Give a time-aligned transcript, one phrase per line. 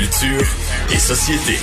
[0.00, 0.46] Culture
[0.94, 1.58] et société.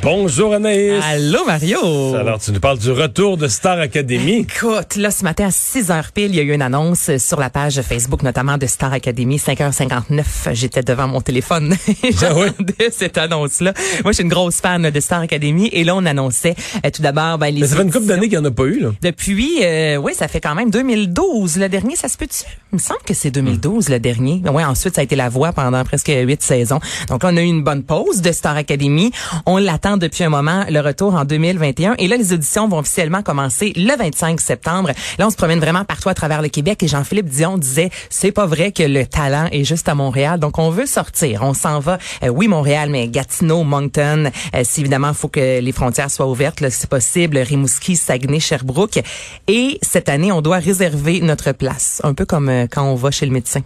[0.00, 1.02] Bonjour Anaïs.
[1.04, 2.14] Allô Mario.
[2.14, 4.46] Alors, tu nous parles du retour de Star Academy.
[4.48, 7.50] Écoute, là ce matin à 6h pile, il y a eu une annonce sur la
[7.50, 10.22] page Facebook notamment de Star Academy 5h59.
[10.52, 12.46] J'étais devant mon téléphone et Ah oui?
[12.46, 13.74] j'attendais cette annonce-là.
[14.04, 16.54] Moi, je suis une grosse fan de Star Academy et là on annonçait
[16.86, 18.52] euh, tout d'abord ben, les Mais ça fait une couple d'années qu'il n'y en a
[18.52, 18.90] pas eu, là.
[19.02, 21.56] Depuis, euh, oui, ça fait quand même 2012.
[21.58, 22.44] Le dernier, ça se peut-tu?
[22.70, 24.42] Il me semble que c'est 2012, le dernier.
[24.44, 26.80] Ouais, ensuite, ça a été La Voix pendant presque huit saisons.
[27.08, 29.10] Donc on a eu une bonne pause de Star Academy.
[29.46, 31.94] On l'attend depuis un moment, le retour en 2021.
[31.96, 34.90] Et là, les auditions vont officiellement commencer le 25 septembre.
[35.18, 36.82] Là, on se promène vraiment partout à travers le Québec.
[36.82, 40.38] Et Jean-Philippe Dion disait, c'est pas vrai que le talent est juste à Montréal.
[40.38, 41.44] Donc, on veut sortir.
[41.44, 41.96] On s'en va.
[42.22, 44.30] Euh, oui, Montréal, mais Gatineau, Moncton.
[44.54, 47.38] Euh, si évidemment, faut que les frontières soient ouvertes, là, si possible.
[47.38, 49.00] Rimouski, Saguenay, Sherbrooke.
[49.46, 52.02] Et cette année, on doit réserver notre place.
[52.04, 53.62] Un peu comme euh, quand on va chez le médecin.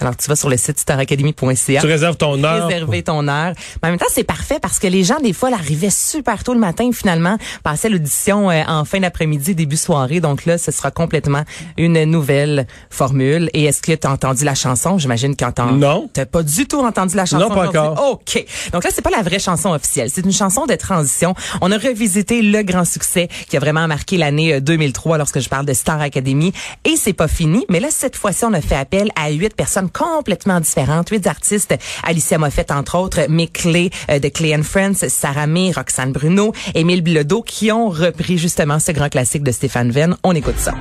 [0.00, 1.80] Alors, tu vas sur le site staracademy.ca.
[1.80, 2.66] Tu réserves ton heure.
[2.66, 3.54] Réserver ton heure.
[3.82, 6.52] Mais en même temps, c'est parfait parce que les gens, des fois, arrivaient super tôt
[6.52, 10.20] le matin, finalement, passaient l'audition euh, en fin d'après-midi, début soirée.
[10.20, 11.44] Donc là, ce sera complètement
[11.78, 13.48] une nouvelle formule.
[13.54, 14.98] Et est-ce que tu as entendu la chanson?
[14.98, 16.10] J'imagine que tu Non.
[16.12, 17.48] T'as pas du tout entendu la chanson.
[17.48, 18.12] Non, pas encore.
[18.12, 18.44] OK.
[18.72, 20.10] Donc là, c'est pas la vraie chanson officielle.
[20.12, 21.34] C'est une chanson de transition.
[21.62, 25.48] On a revisité le grand succès qui a vraiment marqué l'année euh, 2003 lorsque je
[25.48, 26.52] parle de Star Academy.
[26.84, 27.64] Et c'est pas fini.
[27.70, 31.08] Mais là, cette on a fait appel à huit personnes complètement différentes.
[31.10, 31.74] Huit artistes.
[32.02, 33.28] Alicia Moffett, entre autres.
[33.28, 35.08] Mick Clay euh, de Clay and Friends.
[35.08, 39.90] Sarah May, Roxane Bruno, Émile Bilodeau qui ont repris justement ce grand classique de Stéphane
[39.90, 40.16] Venn.
[40.24, 40.72] On écoute ça.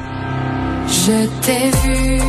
[0.87, 2.19] Je t'ai vu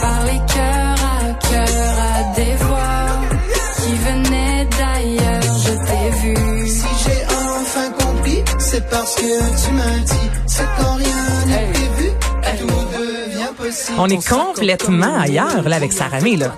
[0.00, 3.08] parler cœur à cœur à des voix
[3.76, 5.42] qui venaient d'ailleurs.
[5.64, 6.68] Je t'ai vu.
[6.68, 7.22] Si j'ai
[7.60, 10.17] enfin compris, c'est parce que tu m'as dit,
[13.98, 16.56] On est complètement ailleurs là avec Sarah May là.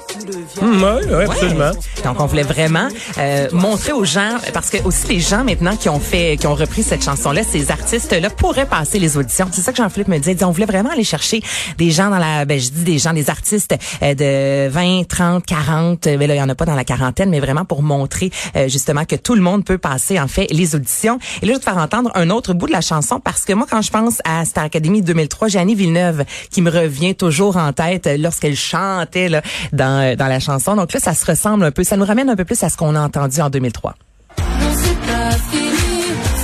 [0.62, 0.68] Oui,
[1.08, 1.70] oui, absolument.
[2.04, 5.88] Donc on voulait vraiment euh, montrer aux gens parce que aussi les gens maintenant qui
[5.88, 9.48] ont fait qui ont repris cette chanson là, ces artistes là pourraient passer les auditions.
[9.52, 11.42] C'est ça que Jean-Philippe me disait, Il dit, on voulait vraiment aller chercher
[11.78, 15.44] des gens dans la ben je dis des gens des artistes euh, de 20, 30,
[15.44, 17.82] 40, euh, ben là il y en a pas dans la quarantaine mais vraiment pour
[17.82, 21.18] montrer euh, justement que tout le monde peut passer en fait les auditions.
[21.42, 23.52] Et là je vais te faire entendre un autre bout de la chanson parce que
[23.52, 27.56] moi quand je pense à Star Academy 2003, j'ai Annie Villeneuve qui me revient toujours
[27.56, 29.42] en tête euh, lorsqu'elle chantait là
[29.72, 30.76] dans euh, dans la chanson.
[30.76, 32.76] Donc là ça se ressemble un peu, ça nous ramène un peu plus à ce
[32.76, 33.94] qu'on a entendu en 2003.
[34.38, 34.44] Non,
[34.74, 35.68] c'est pas fini.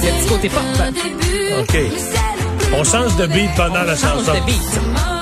[0.02, 0.62] Il y a un petit côté pop.
[1.60, 1.76] OK.
[2.78, 4.34] On change de beat pendant la Change chanson.
[4.34, 5.15] de beat.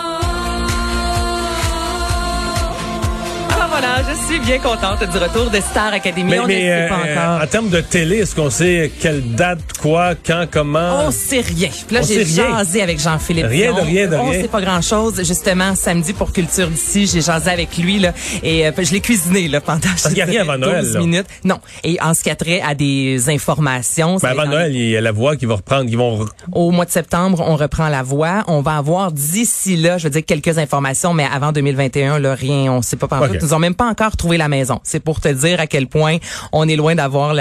[3.85, 6.25] Voilà, je suis bien contente du retour de Star Academy.
[6.31, 7.43] Mais, on mais, ne sait pas euh, encore.
[7.43, 11.05] en termes de télé, est-ce qu'on sait quelle date, quoi, quand, comment?
[11.07, 11.69] On sait rien.
[11.87, 13.47] Puis là, On j'ai jasé avec Jean-Philippe.
[13.47, 14.43] Rien de rien de On rien.
[14.43, 15.23] sait pas grand-chose.
[15.25, 18.13] Justement, samedi pour Culture d'ici, j'ai jasé avec lui là,
[18.43, 21.01] et euh, je l'ai cuisiné là pendant a rien avant 12 Noël, là.
[21.01, 21.27] minutes.
[21.45, 21.61] Non.
[21.83, 24.89] Et en ce qui a trait à des informations, ça Ben, va avant Noël, il
[24.91, 26.25] y a la voix qui va reprendre, qui vont...
[26.53, 28.45] Au mois de septembre, on reprend la voix.
[28.47, 32.73] On va avoir d'ici là, je veux dire quelques informations, mais avant 2021, là, rien,
[32.73, 33.31] on sait pas par Ok.
[33.35, 34.81] Ils nous ont même pas encore trouvé la maison.
[34.83, 36.19] C'est pour te dire à quel point
[36.53, 37.35] on est loin d'avoir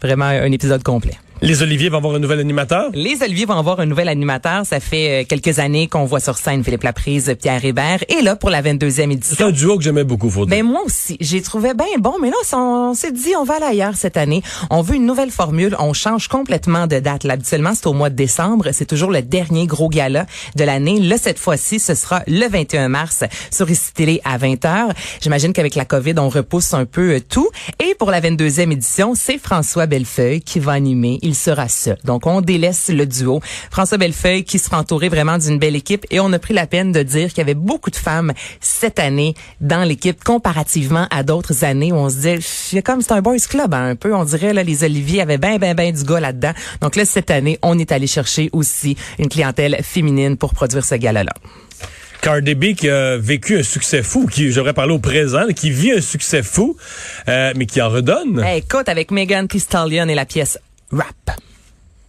[0.00, 1.18] vraiment un épisode complet.
[1.42, 2.90] Les Oliviers vont avoir un nouvel animateur?
[2.94, 4.64] Les Oliviers vont avoir un nouvel animateur.
[4.64, 8.02] Ça fait euh, quelques années qu'on voit sur scène Philippe Laprise, Pierre Hébert.
[8.08, 9.46] Et là, pour la 22e C'est édition.
[9.46, 10.56] un duo que j'aimais beaucoup, faut dire.
[10.56, 13.66] Ben moi aussi, j'ai trouvé bien bon, mais là on s'est dit on va aller
[13.66, 14.42] ailleurs cette année.
[14.70, 17.24] On veut une nouvelle formule, on change complètement de date.
[17.24, 20.24] Là, habituellement c'est au mois de décembre, c'est toujours le dernier gros gala
[20.56, 21.00] de l'année.
[21.00, 24.90] Là cette fois-ci, ce sera le 21 mars sur ICI Télé à 20h.
[25.20, 27.48] J'imagine qu'avec la Covid, on repousse un peu euh, tout.
[27.84, 31.18] Et pour la 22e édition, c'est François Bellefeuille qui va animer.
[31.26, 31.96] Il sera seul.
[32.04, 33.40] Donc on délaisse le duo.
[33.72, 36.92] François Bellefeuille qui sera entouré vraiment d'une belle équipe et on a pris la peine
[36.92, 41.64] de dire qu'il y avait beaucoup de femmes cette année dans l'équipe comparativement à d'autres
[41.64, 44.22] années où on se disait c'est comme c'est un boys club hein, un peu on
[44.22, 46.52] dirait là les Oliviers avaient ben ben ben du gars là-dedans.
[46.80, 50.94] Donc là cette année, on est allé chercher aussi une clientèle féminine pour produire ce
[50.94, 51.32] gala là.
[52.26, 55.92] Cardi B qui a vécu un succès fou, qui j'aurais parlé au présent, qui vit
[55.92, 56.76] un succès fou,
[57.28, 58.42] euh, mais qui en redonne.
[58.44, 60.58] Hey, écoute avec Megan Thee Stallion et la pièce
[60.90, 61.40] Rap.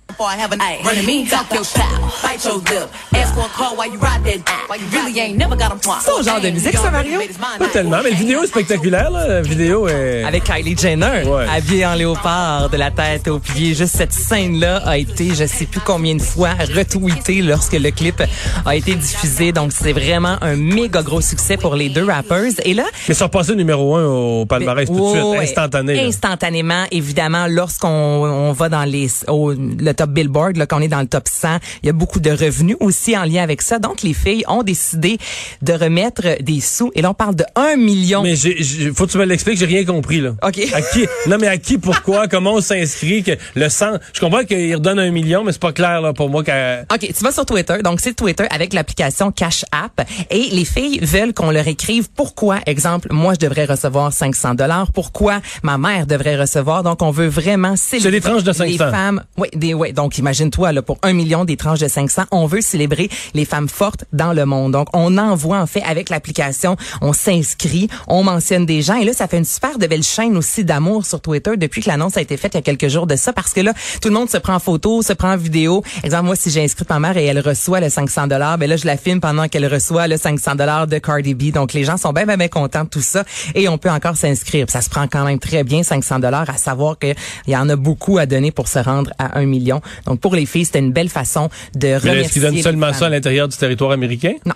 [0.07, 0.79] Before I have an eye.
[0.85, 1.83] Running me, talk your style,
[2.23, 2.89] bite your lip.
[3.13, 4.69] Ask for a call while you ride that dick.
[4.69, 6.03] Why you really ain't never got 'em twice.
[6.05, 7.19] C'est ton genre de musique, ça, Mario?
[7.59, 9.27] Pas tellement, mais la vidéo est spectaculaire, là.
[9.27, 10.23] La vidéo est...
[10.23, 11.45] avec Kylie Jenner, Ouais.
[11.53, 13.75] habillée en léopard de la tête aux pieds.
[13.75, 18.23] Juste cette scène-là a été, je sais plus combien de fois, retweetée lorsque le clip
[18.65, 19.51] a été diffusé.
[19.51, 22.53] Donc, c'est vraiment un méga gros succès pour les deux rappers.
[22.63, 25.95] Et là, Mais ils sont passés numéro un au palmarès tout de suite, instantané.
[25.95, 26.03] là.
[26.07, 31.01] Instantanément, évidemment, lorsqu'on on va dans les au, le top Billboard, là, qu'on est dans
[31.01, 31.57] le top 100.
[31.83, 33.79] Il y a beaucoup de revenus aussi en lien avec ça.
[33.79, 35.17] Donc, les filles ont décidé
[35.61, 36.91] de remettre des sous.
[36.95, 38.21] Et là, on parle de 1 million.
[38.23, 40.31] Mais j'ai, j'ai- faut que tu me l'expliques, j'ai rien compris, là.
[40.43, 40.59] OK.
[40.73, 41.05] À qui?
[41.27, 44.99] Non, mais à qui, pourquoi, comment on s'inscrit, que le sang, je comprends qu'il redonne
[44.99, 47.77] un million, mais c'est pas clair, là, pour moi, qu'à, OK, tu vas sur Twitter.
[47.83, 50.07] Donc, c'est Twitter avec l'application Cash App.
[50.29, 54.91] Et les filles veulent qu'on leur écrive pourquoi, exemple, moi, je devrais recevoir 500 dollars.
[54.91, 56.83] Pourquoi ma mère devrait recevoir.
[56.83, 58.63] Donc, on veut vraiment célébrer des tranches de 500.
[58.71, 59.23] les femmes.
[59.37, 63.09] Oui, des, Donc, imagine-toi, là, pour un million, des tranches de 500, on veut célébrer
[63.33, 64.73] les femmes fortes dans le monde.
[64.73, 68.95] Donc, on envoie, en fait, avec l'application, on s'inscrit, on mentionne des gens.
[68.95, 71.89] Et là, ça fait une super de belle chaîne aussi d'amour sur Twitter depuis que
[71.89, 73.33] l'annonce a été faite il y a quelques jours de ça.
[73.33, 75.83] Parce que là, tout le monde se prend en photo, se prend en vidéo.
[76.03, 78.77] Exemple, moi, si j'ai inscrit ma mère et elle reçoit le 500 dollars, ben là,
[78.77, 81.51] je la filme pendant qu'elle reçoit le 500 dollars de Cardi B.
[81.51, 83.23] Donc, les gens sont bien, bien, bien contents de tout ça.
[83.55, 84.65] Et on peut encore s'inscrire.
[84.69, 87.15] Ça se prend quand même très bien, 500 dollars, à savoir qu'il
[87.47, 89.76] y en a beaucoup à donner pour se rendre à un million.
[90.05, 93.07] Donc, pour les filles, c'était une belle façon de remercier est-ce qu'ils donnent seulement ça
[93.07, 94.33] à l'intérieur du territoire américain?
[94.45, 94.53] Non.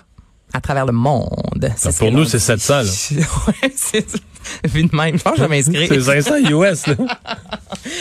[0.54, 1.70] À travers le monde.
[1.70, 2.44] Ah, ce pour nous, c'est dit.
[2.44, 2.82] 700, là.
[3.62, 4.06] ouais, c'est
[4.64, 5.16] vu de même.
[5.18, 5.88] Je pense que je vais m'inscrire.
[5.88, 6.94] C'est 500 US, là.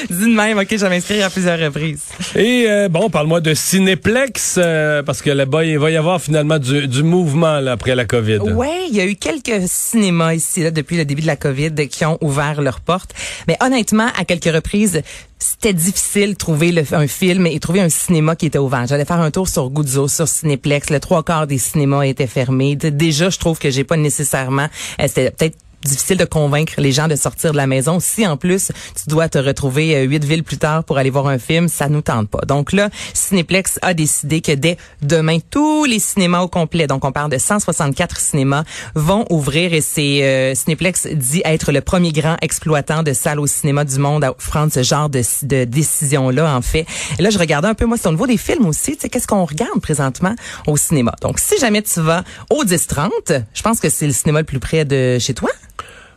[0.09, 2.01] Dis de même, OK, je vais m'inscrire à plusieurs reprises.
[2.35, 6.59] Et euh, bon, parle-moi de Cinéplex, euh, parce que là-bas, il va y avoir finalement
[6.59, 8.39] du, du mouvement là, après la COVID.
[8.39, 11.73] Ouais, il y a eu quelques cinémas ici là depuis le début de la Covid
[11.89, 13.13] qui ont ouvert leurs portes,
[13.47, 15.01] mais honnêtement, à quelques reprises,
[15.39, 18.85] c'était difficile de trouver le- un film et trouver un cinéma qui était ouvert.
[18.87, 22.75] J'allais faire un tour sur Guzzo, sur Cinéplex, le trois quarts des cinémas étaient fermés.
[22.75, 24.67] Déjà, je trouve que j'ai pas nécessairement,
[24.99, 27.99] euh, c'était peut-être difficile de convaincre les gens de sortir de la maison.
[27.99, 31.27] Si en plus tu dois te retrouver euh, huit villes plus tard pour aller voir
[31.27, 32.41] un film, ça nous tente pas.
[32.47, 37.11] Donc là, Cinéplex a décidé que dès demain, tous les cinémas au complet, donc on
[37.11, 38.63] parle de 164 cinémas,
[38.95, 43.47] vont ouvrir et c'est euh, Cinéplex dit être le premier grand exploitant de salles au
[43.47, 46.85] cinéma du monde à prendre ce genre de, de décision-là, en fait.
[47.19, 49.09] Et là, je regardais un peu, moi, c'est au niveau des films aussi, tu sais,
[49.09, 50.35] qu'est-ce qu'on regarde présentement
[50.67, 51.13] au cinéma.
[51.21, 53.09] Donc, si jamais tu vas au 10-30,
[53.53, 55.49] je pense que c'est le cinéma le plus près de chez toi.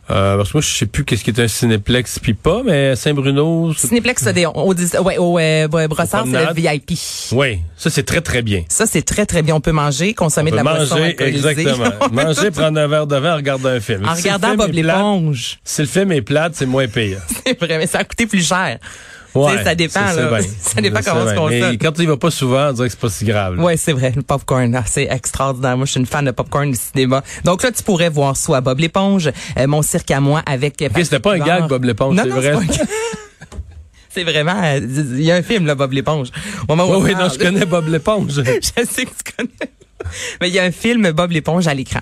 [0.09, 2.95] Euh, parce que moi, je sais plus qu'est-ce qui est un Cinéplex puis pas, mais
[2.95, 6.53] Saint-Bruno, Cinéplex Odéon, au, 10 ouais, au euh, Brossard, c'est le.
[6.53, 6.91] VIP.
[7.31, 8.63] oui, ça c'est très très bien.
[8.69, 9.55] Ça, c'est très, très bien.
[9.55, 11.89] On peut manger, consommer On de la boisson manger, exactement.
[12.11, 14.05] manger, prendre un verre de vin, regarder un film.
[14.05, 15.57] En Si regardant Bob l'éponge.
[15.63, 17.19] Si le film est plate, c'est moins pire.
[17.45, 18.77] C'est vrai, mais ça a coûté plus cher.
[19.63, 20.39] Ça dépend, là.
[20.59, 21.71] Ça dépend comment on se.
[21.71, 23.59] Mais quand tu y vas pas souvent, on dirait que c'est pas si grave.
[23.59, 25.77] Ouais, c'est vrai, le popcorn, ah, c'est extraordinaire.
[25.77, 27.23] Moi, je suis une fan de popcorn du cinéma.
[27.43, 30.81] Donc là, tu pourrais voir soit Bob l'éponge, euh, mon cirque à moi avec.
[30.81, 32.55] Ok, c'était pas un gag, Bob l'éponge, c'est vrai.
[34.09, 36.29] c'est vraiment, euh, il y a un film là, Bob l'éponge.
[36.69, 38.33] Oui, oui, non, je connais Bob l'éponge.
[38.45, 39.71] je sais que tu connais.
[40.39, 42.01] Mais il y a un film Bob l'éponge à l'écran.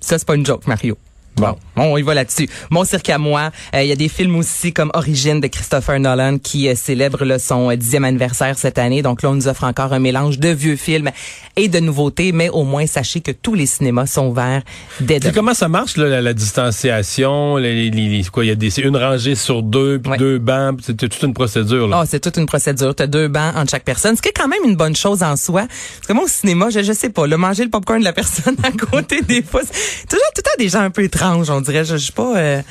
[0.00, 0.96] Ça, c'est pas une joke, Mario.
[1.36, 1.56] Bon.
[1.76, 2.48] Bon, on y va là-dessus.
[2.70, 3.50] Mon cirque à moi.
[3.74, 7.24] Euh, Il y a des films aussi comme Origine de Christopher Nolan qui euh, célèbre
[7.24, 9.02] là, son euh, dixième anniversaire cette année.
[9.02, 11.10] Donc là, on nous offre encore un mélange de vieux films
[11.56, 12.32] et de nouveautés.
[12.32, 14.62] Mais au moins, sachez que tous les cinémas sont ouverts
[15.00, 15.32] dès demain.
[15.34, 17.56] comment ça marche, là, la, la distanciation?
[17.56, 20.18] Les, les- les- quoi, il y a des, une rangée sur deux, puis Ouais.
[20.18, 21.88] deux bancs, c'est toute une procédure.
[21.88, 22.00] Là.
[22.02, 22.94] Oh, c'est toute une procédure.
[22.94, 25.36] T'as deux bancs entre chaque personne, ce qui est quand même une bonne chose en
[25.36, 25.62] soi.
[25.66, 28.12] Parce que moi, au cinéma, je, je sais pas, le manger le popcorn de la
[28.14, 31.60] personne à côté des fois, toujours tout le temps des gens un peu étranges, on
[31.66, 31.84] dirait.
[31.84, 32.36] Je, je suis pas...
[32.36, 32.62] euh,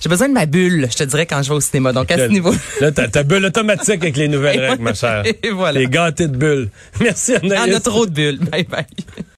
[0.00, 1.92] j'ai besoin de ma bulle, je te dirais, quand je vais au cinéma.
[1.92, 2.52] Donc, à ce niveau...
[2.80, 5.22] Là, t'as ta bulle automatique avec les nouvelles règles, ma chère.
[5.42, 5.80] Et voilà.
[5.80, 6.68] Les gâtés de bulles.
[7.00, 7.74] Merci, Anaïs.
[7.74, 8.38] a trop de bulles.
[8.50, 8.84] Bye bye.